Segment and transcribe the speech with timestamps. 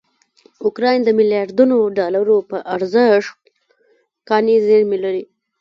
[0.65, 3.35] اوکراین دمیلیاردونوډالروپه ارزښت
[4.27, 5.23] کاني زېرمې لري.